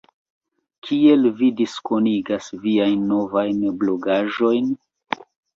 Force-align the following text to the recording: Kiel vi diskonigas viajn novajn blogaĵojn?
Kiel 0.87 1.27
vi 1.41 1.49
diskonigas 1.59 2.49
viajn 2.65 3.05
novajn 3.13 3.63
blogaĵojn? 3.85 4.77